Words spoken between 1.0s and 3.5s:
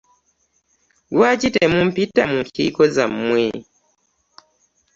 Lwaki temumpita mu nkiiko zamwe?